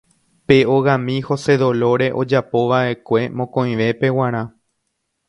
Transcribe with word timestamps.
Pe 0.47 0.57
ogami 0.75 1.17
Hosedolóre 1.27 2.07
ojapovaʼekue 2.23 3.21
mokõivépe 3.41 4.07
g̃uarã. 4.15 4.41